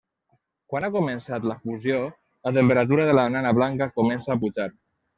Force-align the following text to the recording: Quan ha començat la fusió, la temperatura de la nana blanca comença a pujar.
Quan 0.71 0.87
ha 0.87 0.89
començat 0.95 1.45
la 1.51 1.59
fusió, 1.67 2.01
la 2.49 2.57
temperatura 2.59 3.09
de 3.13 3.17
la 3.21 3.29
nana 3.37 3.55
blanca 3.63 3.93
comença 4.01 4.39
a 4.39 4.43
pujar. 4.47 4.73